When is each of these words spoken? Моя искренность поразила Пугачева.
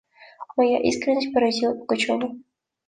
Моя 0.57 0.79
искренность 0.79 1.31
поразила 1.31 1.75
Пугачева. 1.75 2.31